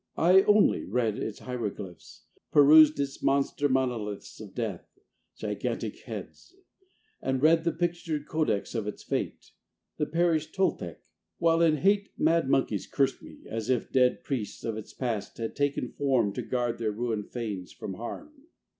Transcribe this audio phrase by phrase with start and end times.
[0.17, 4.97] I only read its hieroglyphs, Perused its monster monoliths Of death,
[5.35, 6.55] gigantic heads;
[7.21, 9.51] and read The pictured codex of its fate,
[9.97, 11.03] The perished Toltec;
[11.37, 15.55] while in hate Mad monkeys cursed me, as if dead Priests of its past had
[15.55, 18.45] taken form To guard their ruined fanes from harm.